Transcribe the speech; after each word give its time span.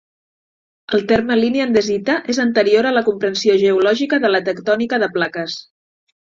El 0.97 1.03
terme 1.11 1.37
"línia 1.39 1.67
andesita" 1.69 2.15
és 2.35 2.41
anterior 2.45 2.89
a 2.89 2.95
la 2.97 3.05
comprensió 3.11 3.61
geològica 3.67 4.23
de 4.27 4.35
la 4.35 4.43
tectònica 4.51 5.03
de 5.07 5.15
plaques. 5.21 5.63